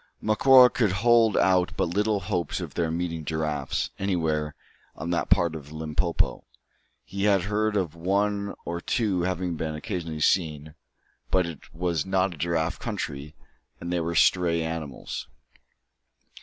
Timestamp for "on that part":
4.95-5.53